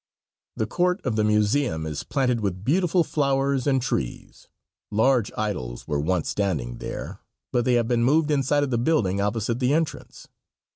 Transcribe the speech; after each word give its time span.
The 0.55 0.65
court 0.65 0.99
of 1.03 1.15
the 1.15 1.23
museum 1.23 1.85
is 1.85 2.01
planted 2.03 2.39
with 2.41 2.63
beautiful 2.63 3.03
flowers 3.03 3.67
and 3.67 3.79
trees. 3.79 4.47
Large 4.89 5.31
idols 5.37 5.87
were 5.87 5.99
once 5.99 6.27
standing 6.27 6.79
there, 6.79 7.19
but 7.51 7.65
they 7.65 7.73
have 7.75 7.87
been 7.87 8.03
moved 8.03 8.31
inside 8.31 8.63
of 8.63 8.71
the 8.71 8.79
building 8.79 9.21
opposite 9.21 9.59
the 9.59 9.75
entrance. 9.75 10.27